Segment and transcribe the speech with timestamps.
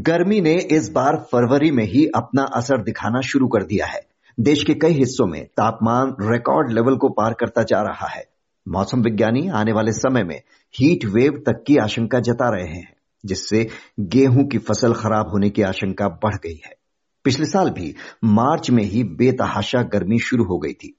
[0.00, 4.00] गर्मी ने इस बार फरवरी में ही अपना असर दिखाना शुरू कर दिया है।
[4.38, 8.24] देश के कई हिस्सों में तापमान रिकॉर्ड लेवल को पार करता जा रहा है।
[8.66, 10.40] मौसम विज्ञानी आने वाले समय में
[10.74, 12.92] हीट वेव तक की आशंका जता रहे हैं,
[13.24, 13.66] जिससे
[14.00, 16.74] गेहूँ की फ़सल खराब होने की आशंका बढ़ गई है।
[17.24, 17.94] पिछले साल भी
[18.24, 20.94] मार्च में ही बेतहाशा गर्मी शुरू हो गई थी।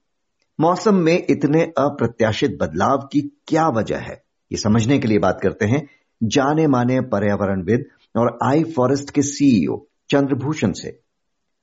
[0.59, 5.65] मौसम में इतने अप्रत्याशित बदलाव की क्या वजह है, ये समझने के लिए बात करते
[5.65, 5.87] हैं
[6.21, 10.99] जाने माने पर्यावरणविद और आई फॉरेस्ट के सीईओ चंद्रभूषण से।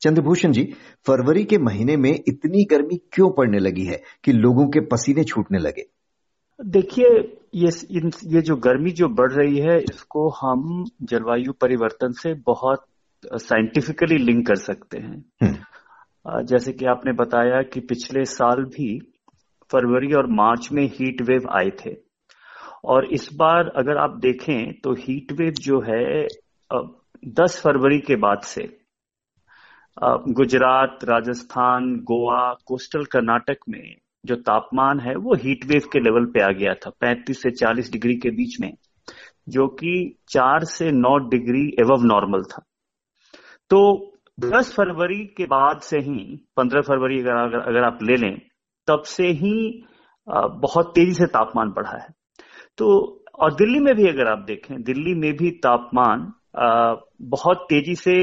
[0.00, 0.74] चंद्रभूषण जी
[1.06, 5.58] फरवरी के महीने में इतनी गर्मी क्यों पड़ने लगी है कि लोगों के पसीने छूटने
[5.58, 5.86] लगे?
[6.64, 7.68] देखिए ये
[8.24, 12.86] ये जो गर्मी जो बढ़ रही है इसको हम जलवायु परिवर्तन से बहुत
[13.34, 15.56] साइंटिफिकली लिंक कर सकते हैं। हम्म।
[16.44, 18.98] जैसे कि आपने बताया कि पिछले साल भी
[19.72, 22.07] फरवरी और मार्च में हीट वेव आए थे।
[22.84, 26.26] और इस बार अगर आप देखें तो हीट वेव जो है
[27.34, 28.62] दस फरवरी के बाद से
[29.96, 36.40] गुजरात, राजस्थान, गोवा, कोस्टल कर्नाटक में जो तापमान है, वो हीट वेव के लेवल पे
[36.40, 38.72] आ गया था 35 से 40 डिग्री के बीच में,
[39.48, 42.62] जो कि 4 से 9 डिग्री एवव नॉर्मल था।
[43.70, 43.80] तो
[44.40, 48.38] 10 फरवरी के बाद से ही 15 फरवरी अगर अगर आप ले लें,
[48.88, 49.84] तब से ही
[50.28, 52.08] बहुत तेज़ी से तापमान बढ़ा है।
[52.78, 52.86] तो
[53.34, 56.32] और दिल्ली में भी अगर आप देखें, दिल्ली में भी तापमान
[57.28, 58.14] बहुत तेज़ी से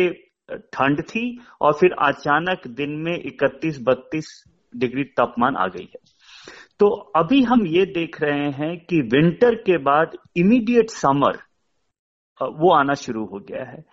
[0.73, 4.27] ठंड थी और फिर अचानक दिन में 31-32
[4.73, 5.99] डिग्री तापमान आ गई है।
[6.79, 11.37] तो अभी हम ये देख रहे हैं कि विंटर के बाद इमीडिएट समर
[12.41, 13.83] वो आना शुरू हो गया है।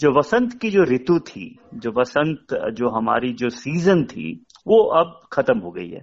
[0.00, 4.32] जो वसंत की जो ऋतु थी, जो वसंत, जो हमारी जो सीज़न थी,
[4.66, 6.02] वो अब खत्म हो गई है।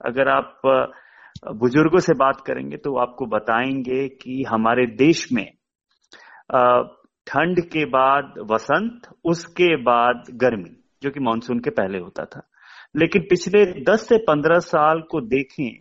[0.00, 0.60] अगर आप
[1.54, 5.46] बुज़ुर्गों से बात करेंगे तो आपको बताएँगे कि हमारे देश में
[7.26, 12.48] ठंड के बाद वसंत उसके बाद गर्मी जो कि मानसून के पहले होता था।
[12.96, 15.78] लेकिन पिछले 10 से 15 साल को देखें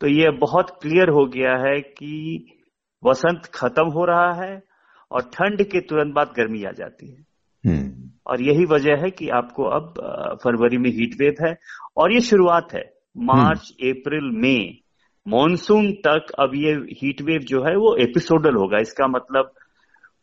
[0.00, 2.46] तो यह बहुत क्लियर हो गया है कि
[3.04, 4.62] वसंत खत्म हो रहा है
[5.12, 7.26] और ठंड के तुरंत बाद गर्मी आ जाती है।
[7.66, 9.94] हम्म। और यही वजह है कि आपको अब
[10.44, 11.54] फरवरी में हीट वेव है
[11.96, 14.82] और ये शुरुआत है। मार्च अप्रैल मई
[15.26, 19.52] मॉनसून तक अब ये हीट वेव जो है वो एपिसोडल होगा। इसका मतलब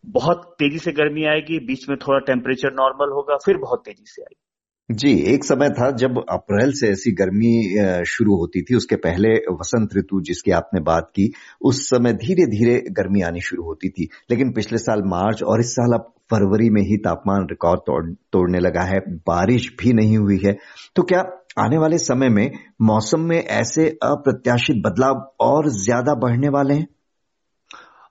[0.04, 4.22] बहुत तेज़ी से गर्मी आएगी बीच में थोड़ा टेम्परेचर नॉर्मल होगा फिर बहुत तेज़ी से
[4.22, 4.44] आएगी।
[4.90, 9.96] जी एक समय था जब अप्रैल से ऐसी गर्मी शुरू होती थी उसके पहले वसंत
[9.98, 11.32] ऋतु जिसकी आपने बात की
[11.62, 15.72] उस समय धीरे धीरे गर्मी आनी शुरू होती थी। लेकिन पिछले साल मार्च और इस
[15.72, 20.40] साल अब फरवरी में ही तापमान रिकॉर्ड तोड़, तोड़ने लगा है। बारिश भी नहीं हुई
[20.46, 20.58] है।
[20.96, 21.22] तो क्या
[21.58, 22.52] आने वाले समय में
[22.82, 26.88] मौसम में ऐसे अप्रत्याशित बदलाव और ज़्यादा बढ़ने वाले हैं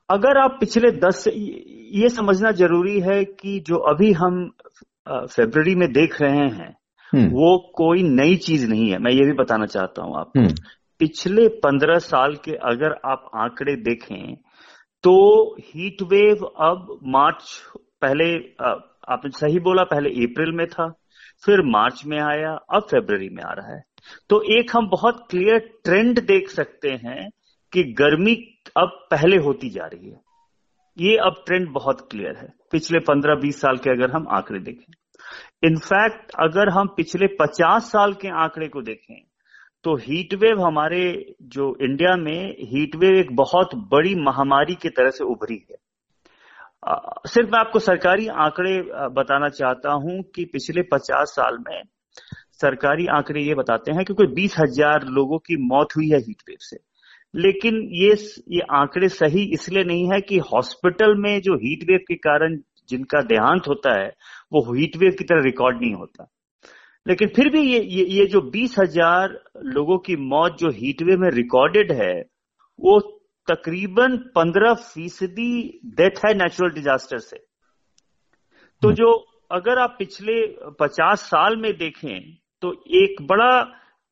[0.08, 4.44] अगर आप पिछले दस ये समझना ज़रूरी है कि जो अभी हम
[5.06, 6.74] फेब्रवरी में देख रहे हैं
[7.12, 10.54] हम्म। वो कोई नई चीज़ नहीं है मैं ये भी बताना चाहता हूँ आपको हम्म।
[11.00, 14.34] पिछले पंद्रह साल के अगर आप आंकड़े देखें
[15.04, 15.14] तो
[15.64, 17.50] हीट वेव अब मार्च
[18.02, 18.32] पहले
[19.08, 20.86] आपने सही बोला पहले अप्रैल में था
[21.42, 23.82] फिर मार्च में आया, अब फेब्रवरी में आ रहा है।
[24.30, 27.28] तो एक हम बहुत क्लियर ट्रेंड देख सकते हैं
[27.72, 28.34] कि गर्मी
[28.76, 30.20] अब पहले होती जा रही है।
[30.96, 34.92] ये अब ट्रेंड बहुत क्लियर है। पिछले 15-20 साल के अगर हम आंकड़े देखें।
[35.62, 39.22] इनफैक्ट अगर हम पिछले 50 साल के आंकड़े को देखें
[39.84, 45.10] तो हीट वेव हमारे जो इंडिया में हीट वेव एक बहुत बड़ी महामारी की तरह
[45.10, 45.76] से उभरी है।
[46.86, 48.80] सिर्फ़ मैं आपको सरकारी आंकड़े
[49.14, 51.82] बताना चाहता हूँ कि पिछले 50 साल में
[52.60, 56.42] सरकारी आंकड़े ये बताते हैं कि कोई बीस हज़ार लोगों की मौत हुई है हीट
[56.48, 56.76] वेव से।
[57.34, 58.14] लेकिन ये
[58.50, 62.56] ये आंकड़े सही इसलिए नहीं है कि हॉस्पिटल में जो हीट वेव के कारण
[62.88, 64.08] जिनका देहांत होता है
[64.52, 66.30] वो हीट वेव की तरह रिकॉर्ड नहीं होता।
[67.06, 69.38] लेकिन फिर भी ये ये, ये जो बीस हज़ार
[69.74, 72.14] लोगों की मौत जो हीट वेव में रिकॉर्डेड है
[72.78, 72.98] वो
[73.48, 77.36] तकरीबन पंद्रह फ़ीसदी डेथ है नेचुरल डिजास्टर से।
[78.82, 79.12] तो जो
[79.50, 80.40] अगर आप पिछले
[80.80, 82.32] पचास साल में देखें
[82.62, 83.52] तो एक बड़ा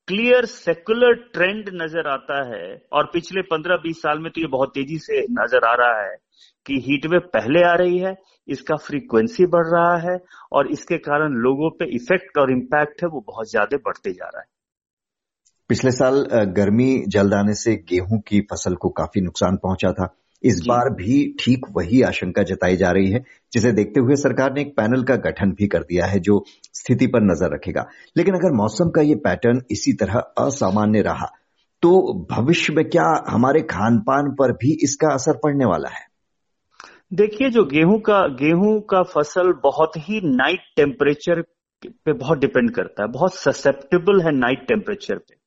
[0.08, 4.72] क्लियर सेकुलर ट्रेंड नज़र आता है और पिछले पंद्रह बीस साल में तो ये बहुत
[4.74, 6.16] तेज़ी से नज़र आ रहा है
[6.66, 8.14] कि हीट वेव पहले आ रही है
[8.48, 10.18] इसका फ्रीक्वेंसी बढ़ रहा है
[10.52, 14.40] और इसके कारण लोगों पे इफ़ेक्ट और इम्पैक्ट है वो बहुत ज़्यादा बढ़ते जा रहा
[14.40, 14.46] है।
[15.70, 16.24] पिछले साल
[16.56, 20.08] गर्मी जल्द आने से गेहूँ की फ़सल को काफ़ी नुकसान पहुँचा था।
[20.44, 23.22] इस बार भी ठीक वही आशंका जताई जा रही है
[23.52, 26.42] जिसे देखते हुए सरकार ने एक पैनल का गठन भी कर दिया है जो
[26.74, 31.30] स्थिति पर नज़र रखेगा। लेकिन अगर मौसम का ये पैटर्न इसी तरह असामान्य रहा
[31.82, 31.90] तो
[32.30, 36.06] भविष्य में क्या हमारे खान पान पर भी इसका असर पड़ने वाला है?
[37.12, 41.40] देखिए जो गेहूँ का गेहूँ का फ़सल बहुत ही नाइट टेम्परेचर
[41.82, 45.42] पे बहुत डिपेंड करता है बहुत ससेप्टेबल है नाइट टेम्परेचर पे।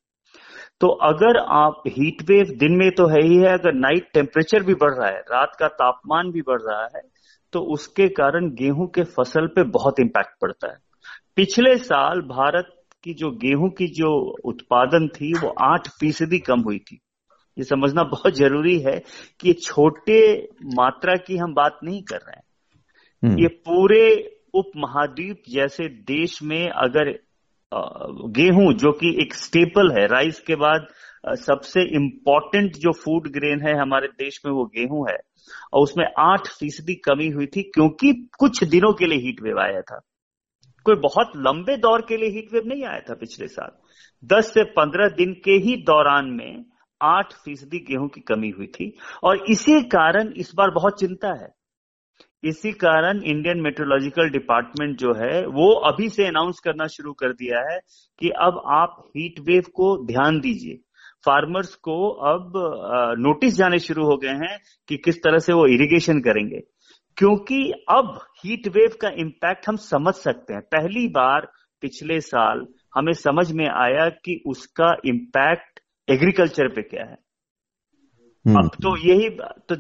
[0.82, 4.74] तो अगर आप हीट वेव दिन में तो है ही है अगर नाइट टेम्परेचर भी
[4.74, 7.02] बढ़ रहा है रात का तापमान भी बढ़ रहा है
[7.54, 10.78] तो उसके कारण गेहूँ के फ़सल पे बहुत इम्पैक्ट पड़ता है।
[11.36, 16.80] पिछले साल भारत की जो गेहूँ की जो उत्पादन थी वो आठ फ़ीसदी कम हुई
[16.80, 17.00] थी।
[17.58, 19.04] ये समझना बहुत ज़रूरी है
[19.40, 22.44] कि छोटे मात्रा की हम बात नहीं कर रहे हैं।
[23.24, 27.20] हम्म। ये पूरे उप महाद्वीप जैसे देश में अगर
[27.72, 30.88] गेहूँ, जो कि एक स्टेपल है। राइस के बाद
[31.38, 35.18] सबसे इम्पोर्टेंट जो फ़ूड ग्रेन है हमारे देश में वो गेहूँ है।
[35.74, 39.82] और उसमें आठ फ़ीसदी कमी हुई थी क्योंकि कुछ दिनों के लिए हीट वेव आया
[39.82, 40.00] था।
[40.86, 43.72] कोई बहुत लंबे दौर के लिए हीट वेव नहीं आया था पिछले साल।
[44.26, 46.66] दस से पंद्रह दिन के ही दौरान में
[47.02, 48.94] आठ फ़ीसदी गेहूँ की कमी हुई थी।
[49.24, 51.57] और इसी कारण इस बार बहुत चिंता है।
[52.44, 57.74] इसी कारण इंडियन मेट्रोलॉजिकल डिपार्टमेंट जो है, वो अभी से अनाउंस करना शुरू कर दिया
[57.74, 57.80] है
[58.20, 60.76] कि अब आप हीट वेव को ध्यान दीजिए।
[61.26, 62.54] फार्मर्स को अब
[63.20, 64.58] नोटिस जाने शुरू हो गए हैं
[64.88, 66.60] कि किस तरह से वो इरिगेशन करेंगे।
[67.18, 71.52] क्योंकि अब हीट वेव का इम्पैक्ट हम समझ सकते हैं। पहली बार
[71.82, 75.80] पिछले साल हमें समझ में आया कि उसका इम्पैक्ट
[76.10, 77.27] एग्रीकल्चर पे क्या है।
[78.48, 79.30] अब तो यही
[79.70, 79.76] तो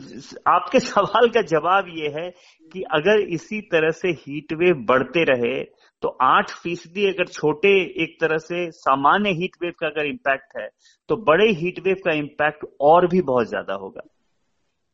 [0.51, 2.29] आपके सवाल का जवाब ये है
[2.71, 5.63] कि अगर इसी तरह से हीट वेव बढ़ते रहे
[6.01, 7.69] तो आठ फ़ीसदी अगर छोटे
[8.03, 10.67] एक तरह से सामान्य हीट वेव का अगर इम्पैक्ट है
[11.09, 14.01] तो बड़े हीट वेव का इम्पैक्ट और भी बहुत ज़्यादा होगा।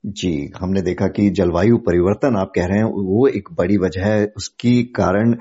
[0.03, 4.25] जी, हमने देखा कि जलवायु परिवर्तन आप कह रहे हैं, वो एक बड़ी वजह है।
[4.37, 5.33] उसकी कारण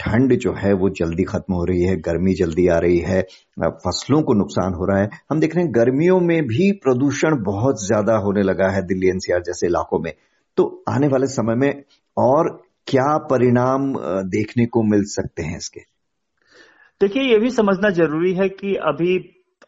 [0.00, 3.20] ठंड जो है, वो जल्दी खत्म हो रही है, गर्मी जल्दी आ रही है
[3.60, 7.84] फ़सलों को नुकसान हो रहा है। हम देख रहे हैं, गर्मियों में भी प्रदूषण बहुत
[7.86, 10.12] ज़्यादा होने लगा है दिल्ली एनसीआर जैसे इलाकों में।
[10.56, 11.82] तो आने वाले समय में
[12.16, 12.50] और
[12.86, 13.92] क्या परिणाम
[14.30, 15.80] देखने को मिल सकते हैं इसके?
[17.00, 19.18] देखिए, ये भी समझना ज़रूरी है कि अभी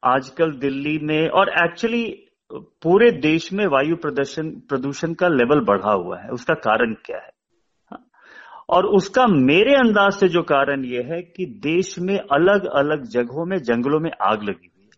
[0.05, 2.24] आजकल दिल्ली में और एक्चुअली
[2.59, 7.31] पूरे देश में वायु प्रदर्शन, प्रदूषण का लेवल बढ़ा हुआ है। उसका कारण क्या है?
[7.91, 8.07] हाँ।
[8.69, 13.47] और उसका मेरे अंदाज से जो कारण यह है कि देश में अलग अलग जगहों
[13.47, 14.91] में, जंगलों में आग लगी हुई है।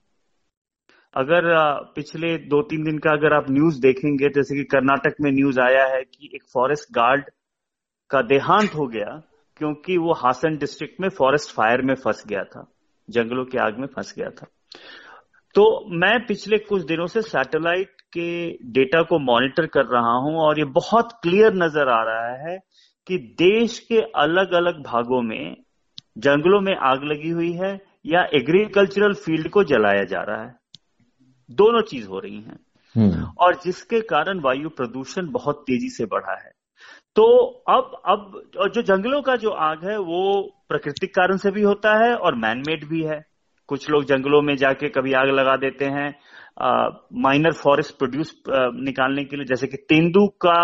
[1.16, 5.60] अगर पिछले दो तीन दिन का अगर आप न्यूज़ देखेंगे, जैसे कि कर्नाटक में न्यूज़
[5.60, 7.24] आया है कि एक फॉरेस्ट गार्ड
[8.10, 9.22] का देहांत हो गया,
[9.56, 12.72] क्योंकि वो हासन डिस्ट्रिक्ट में फॉरेस्ट फायर में फंस गया था।
[13.10, 14.46] जंगलों की आग में फंस गया था।
[15.56, 20.58] तो मैं पिछले कुछ दिनों से सैटेलाइट के डेटा को मॉनिटर कर रहा हूँ और
[20.58, 22.58] ये बहुत क्लियर नज़र आ रहा है
[23.06, 25.56] कि देश के अलग अलग भागों में
[26.18, 30.54] जंगलों में आग लगी हुई है या एग्रीकल्चरल फ़ील्ड को जलाया जा रहा है।
[31.50, 32.60] दोनों चीज़ हो रही हैं।
[32.96, 36.50] हम्म। और जिसके कारण वायु प्रदूषण बहुत तेज़ी से बढ़ा है।
[37.16, 37.24] तो
[37.68, 42.14] अब अब जो जंगलों का जो आग है वो प्राकृतिक कारण से भी होता है
[42.14, 43.35] और मैनमेड भी है।
[43.68, 46.08] कुछ लोग जंगलों में जाके कभी आग लगा देते हैं।
[47.22, 50.58] माइनर फॉरेस्ट प्रोड्यूस निकालने के लिए, जैसे कि तेंदू का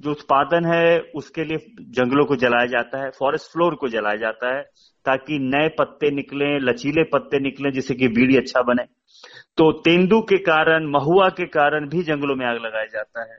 [0.00, 1.58] जो उत्पादन है, उसके लिए
[1.90, 4.62] जंगलों को जलाया जाता है फॉरेस्ट फ्लोर को जलाया जाता है,
[5.06, 8.84] ताकि नए पत्ते निकले, लचीले पत्ते निकले, जिससे कि बीड़ी अच्छा बने।
[9.56, 13.38] तो तेंदू के कारण, महुआ के कारण भी जंगलों में आग लगाया जाता है।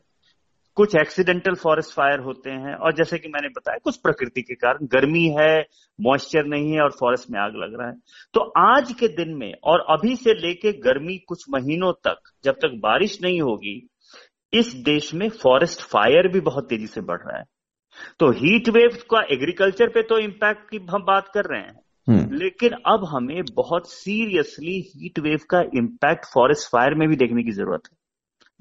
[0.76, 4.86] कुछ एक्सीडेंटल फॉरेस्ट फायर होते हैं और जैसे कि मैंने बताया कुछ प्रकृति के कारण
[4.86, 5.66] गर्मी है
[6.02, 7.96] मॉइस्चर नहीं है और फॉरेस्ट में आग लग रहा है।
[8.34, 12.80] तो आज के दिन में और अभी से लेके गर्मी कुछ महीनों तक जब तक
[12.84, 13.90] बारिश नहीं होगी
[14.54, 17.44] इस देश में फॉरेस्ट फायर भी बहुत तेज़ी से बढ़ रहा है।
[18.20, 22.36] तो हीट वेव का एग्रीकल्चर पे तो इम्पैक्ट की हम बात कर रहे हैं। हम्म।
[22.36, 27.52] लेकिन अब हमें बहुत सीरियसली हीट वेव का इम्पैक्ट फॉरेस्ट फायर में भी देखने की
[27.52, 28.01] ज़रूरत है।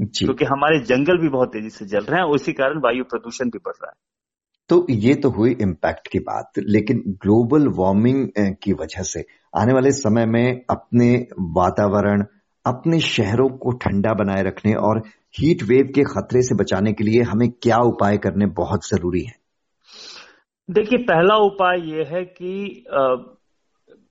[0.01, 3.59] क्योंकि हमारे जंगल भी बहुत तेज़ी से जल रहे हैं उसी कारण वायु प्रदूषण भी
[3.59, 4.11] बढ़ रहा है।
[4.69, 8.29] तो ये तो हुई इम्पैक्ट की बात लेकिन ग्लोबल वार्मिंग
[8.63, 9.25] की वजह से
[9.57, 12.25] आने वाले समय में अपने वातावरण
[12.67, 14.99] अपने शहरों को ठंडा बनाए रखने और
[15.39, 19.33] हीट वेव के खतरे से बचाने के लिए हमें क्या उपाय करने बहुत ज़रूरी है?
[20.71, 23.17] देखिए पहला उपाय ये है कि आ,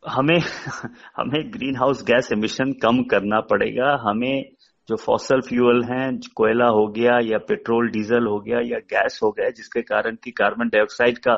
[0.08, 0.40] हमें
[1.18, 4.52] हमें ग्रीन हाउस गैस एमिशन कम करना पड़ेगा। हमें
[4.90, 9.32] जो फॉसल फ्यूल हैं, कोयला हो गया या पेट्रोल डीजल हो गया या गैस हो
[9.32, 11.34] गया, जिसके कारण की कार्बन डाइऑक्साइड का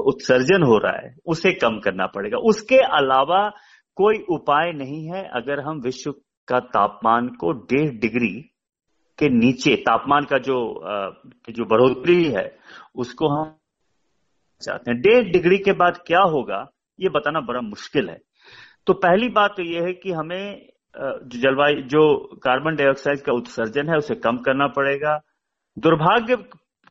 [0.00, 3.48] उत्सर्जन हो रहा है, उसे कम करना पड़ेगा। उसके अलावा
[3.96, 6.12] कोई उपाय नहीं है। अगर हम विश्व
[6.48, 8.32] का तापमान को डेढ़ डिग्री
[9.18, 10.58] के नीचे, तापमान का जो
[11.50, 12.46] जो बढ़ोतरी है,
[12.96, 13.56] उसको हम
[14.62, 16.66] चाहते हैं। डेढ़ डिग्री के बाद क्या होगा,
[17.00, 18.18] ये बताना बड़ा मुश्किल है।
[18.86, 23.96] तो पहली बात तो यह है कि हमें जलवायु, जो कार्बन डाइऑक्साइड का उत्सर्जन है,
[23.96, 25.16] उसे कम करना पड़ेगा।
[25.76, 26.36] दुर्भाग्य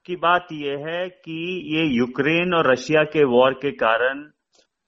[0.06, 1.40] की बात यह है कि
[1.74, 4.24] ये यूक्रेन और रशिया के वॉर के कारण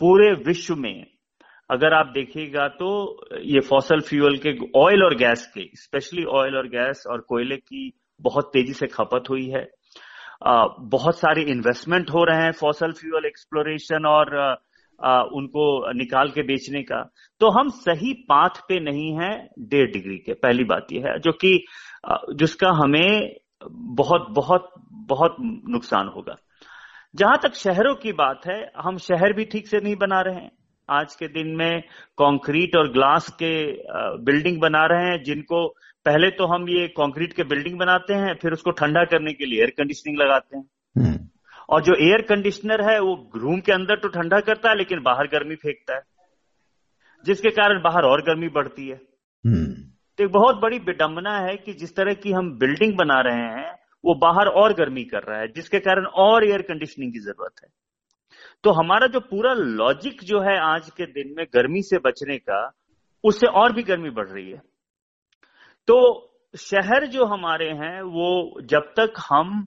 [0.01, 1.05] पूरे विश्व में,
[1.69, 2.89] अगर आप देखिएगा तो
[3.41, 7.91] ये फॉसल फ्यूल के ऑयल और गैस के स्पेशली ऑयल और गैस और कोयले की
[8.19, 9.65] बहुत तेज़ी से खपत हुई है।
[10.89, 14.35] बहुत सारे इन्वेस्टमेंट हो रहे हैं फॉसल फ्यूल एक्सप्लोरेशन और
[15.33, 20.33] उनको निकाल के बेचने का। तो हम सही पाथ पे नहीं है डेढ़ डिग्री के,
[20.33, 21.65] पहली बात यह है, जो कि
[22.35, 23.35] जिसका हमें
[23.71, 25.35] बहुत बहुत बहुत
[25.69, 26.35] नुकसान होगा।
[27.15, 30.51] जहाँ तक शहरों की बात है, हम शहर भी ठीक से नहीं बना रहे हैं।
[30.89, 31.81] आज के दिन में
[32.17, 33.71] कंक्रीट और ग्लास के
[34.23, 35.67] बिल्डिंग बना रहे हैं, जिनको
[36.05, 39.59] पहले तो हम ये कंक्रीट के बिल्डिंग बनाते हैं, फिर उसको ठंडा करने के लिए
[39.59, 40.65] एयर कंडीशनिंग लगाते हैं।
[40.97, 41.27] हम्म।
[41.69, 45.27] और जो एयर कंडीशनर है वो रूम के अंदर तो ठंडा करता है लेकिन बाहर
[45.27, 46.01] गर्मी फेंकता है
[47.25, 48.95] जिसके कारण बाहर और गर्मी बढ़ती है।
[49.43, 49.73] हम्म।
[50.17, 53.71] तो एक बहुत बड़ी विडंबना है कि जिस तरह की हम बिल्डिंग बना रहे हैं
[54.05, 57.69] वो बाहर और गर्मी कर रहा है जिसके कारण और एयर कंडीशनिंग की ज़रूरत है।
[58.63, 62.71] तो हमारा जो पूरा लॉजिक जो है आज के दिन में गर्मी से बचने का
[63.23, 64.61] उससे और भी गर्मी बढ़ रही है।
[65.87, 65.97] तो
[66.59, 69.65] शहर जो हमारे हैं वो जब तक हम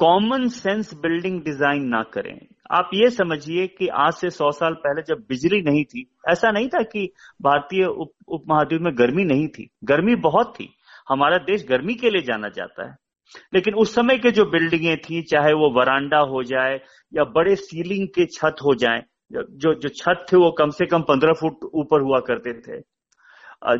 [0.00, 2.38] कॉमन सेंस बिल्डिंग डिज़ाइन ना करें।
[2.70, 6.68] आप ये समझिए कि आज से सौ साल पहले जब बिजली नहीं थी, ऐसा नहीं
[6.68, 7.12] था कि
[7.42, 10.68] भारतीय उप उपमहाद्वीप में गर्मी नहीं थी। गर्मी बहुत थी।
[11.08, 12.96] हमारा देश गर्मी के लिए जाना जाता है।
[13.54, 16.80] लेकिन उस समय के जो बिल्डिंगें थी, चाहे वो वरांडा हो जाए
[17.12, 21.02] या बड़े सीलिंग के छत हो जाए, जो जो छत थे वो कम से कम
[21.02, 22.80] पंद्रह फुट ऊपर हुआ करते थे।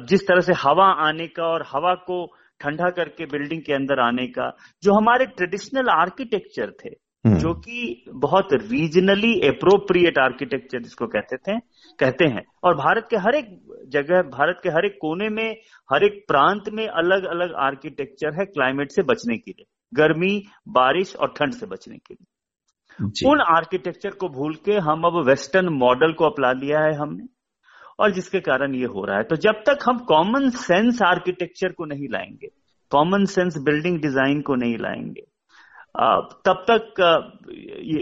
[0.07, 2.25] जिस तरह से हवा आने का और हवा को
[2.61, 6.89] ठंडा करके बिल्डिंग के अंदर आने का जो हमारे ट्रेडिशनल आर्किटेक्चर थे
[7.25, 11.59] हम्म। जो कि बहुत रीजनली अप्रोप्रिएट आर्किटेक्चर जिसको कहते थे
[11.99, 13.47] कहते हैं। और भारत के हर एक
[13.89, 15.57] जगह भारत के हर एक कोने में
[15.93, 21.17] हर एक प्रांत में अलग अलग आर्किटेक्चर है क्लाइमेट से बचने के लिए। गर्मी बारिश
[21.17, 22.27] और ठंड से बचने के लिए।
[23.31, 27.36] उन आर्किटेक्चर को भूल के हम अब वेस्टर्न मॉडल को अपना लिया है हमने।
[27.99, 31.85] और जिसके कारण ये हो रहा है। तो जब तक हम कॉमन सेंस आर्किटेक्चर को
[31.85, 32.49] नहीं लाएँगे
[32.93, 35.25] कॉमन सेंस बिल्डिंग डिज़ाइन को नहीं लाएँगे
[36.47, 37.01] तब तक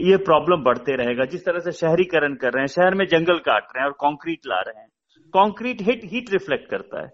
[0.07, 3.63] ये प्रॉब्लम बढ़ते रहेगा। जिस तरह से शहरीकरण कर रहे हैं शहर में जंगल काट
[3.65, 4.89] रहे हैं और कंक्रीट ला रहे हैं
[5.35, 7.11] कंक्रीट हिट हीट रिफ्लेक्ट करता है।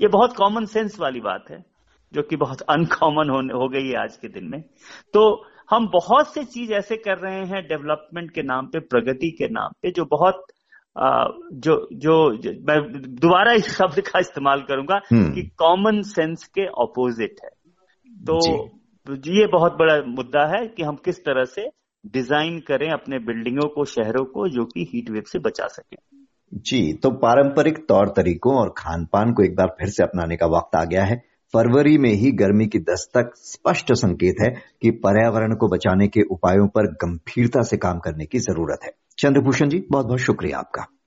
[0.00, 1.62] ये बहुत कॉमन सेंस वाली बात है
[2.12, 4.60] जो कि बहुत अनकॉमन हो, हो गई है आज के दिन में।
[5.14, 5.22] तो
[5.70, 9.72] हम बहुत से चीज़ ऐसे कर रहे हैं डेवलपमेंट के नाम पे प्रगति के नाम
[9.82, 10.46] पे जो बहुत
[10.98, 12.30] जो जो
[12.68, 12.80] मैं
[13.14, 17.50] दोबारा इस शब्द का इस्तेमाल करूँगा हम्म। कि कॉमन सेंस के ऑपोजिट है।
[18.10, 18.38] तो
[19.06, 21.68] ये बहुत बड़ा मुद्दा है कि हम किस तरह से
[22.06, 25.96] डिज़ाइन करें अपने बिल्डिंगों को शहरों को जो कि हीट वेव से बचा सके।
[26.52, 30.46] जी तो पारंपरिक तौर तरीकों और खान पान को एक बार फिर से अपनाने का
[30.46, 31.16] वक्त आ गया है।
[31.54, 34.50] फरवरी में ही गर्मी की दस्तक स्पष्ट संकेत है
[34.82, 39.68] कि पर्यावरण को बचाने के उपायों पर गंभीरता से काम करने की ज़रूरत है। चंद्रभूषण
[39.68, 40.97] जी बहुत बहुत शुक्रिया आपका।